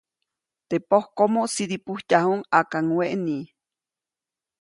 Teʼ 0.67 0.83
pojkomo 0.89 1.41
sidipujtyajuʼuŋ 1.53 2.39
ʼakaŋweʼni. 2.49 3.37